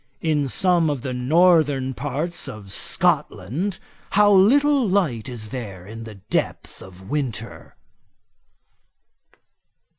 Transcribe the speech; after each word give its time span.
In 0.21 0.47
some 0.47 0.89
of 0.89 1.03
the 1.03 1.13
northern 1.13 1.93
parts 1.93 2.47
of 2.47 2.71
Scotland 2.71 3.77
how 4.13 4.33
little 4.33 4.89
light 4.89 5.29
is 5.29 5.49
there 5.49 5.85
in 5.85 6.05
the 6.05 6.15
depth 6.15 6.81
of 6.81 7.07
winter!' 7.07 7.75